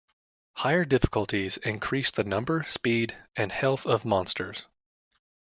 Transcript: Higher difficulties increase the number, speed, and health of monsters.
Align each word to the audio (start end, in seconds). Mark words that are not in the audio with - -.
Higher 0.53 0.83
difficulties 0.83 1.57
increase 1.57 2.09
the 2.09 2.23
number, 2.23 2.63
speed, 2.67 3.15
and 3.35 3.51
health 3.51 3.85
of 3.85 4.03
monsters. 4.03 4.65